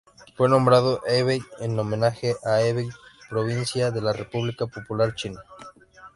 Fue 0.35 0.49
nombrado 0.49 1.03
Hebei 1.05 1.43
en 1.59 1.77
homenaje 1.77 2.33
a 2.43 2.61
Hebei 2.63 2.89
provincia 3.29 3.91
de 3.91 4.01
la 4.01 4.13
República 4.13 4.65
Popular 4.65 5.13
China. 5.13 5.43